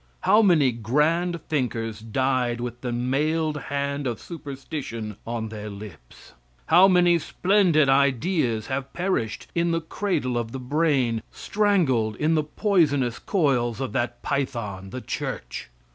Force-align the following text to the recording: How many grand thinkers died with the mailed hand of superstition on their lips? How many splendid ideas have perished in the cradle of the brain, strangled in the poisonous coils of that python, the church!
How 0.21 0.41
many 0.41 0.71
grand 0.71 1.41
thinkers 1.47 1.99
died 1.99 2.59
with 2.59 2.81
the 2.81 2.91
mailed 2.91 3.57
hand 3.69 4.07
of 4.07 4.19
superstition 4.19 5.15
on 5.27 5.49
their 5.49 5.69
lips? 5.69 6.33
How 6.65 6.87
many 6.87 7.19
splendid 7.19 7.87
ideas 7.87 8.65
have 8.65 8.93
perished 8.93 9.45
in 9.53 9.69
the 9.69 9.79
cradle 9.81 10.39
of 10.39 10.53
the 10.53 10.59
brain, 10.59 11.21
strangled 11.29 12.15
in 12.15 12.33
the 12.33 12.41
poisonous 12.43 13.19
coils 13.19 13.79
of 13.79 13.93
that 13.93 14.23
python, 14.23 14.89
the 14.89 15.01
church! 15.01 15.69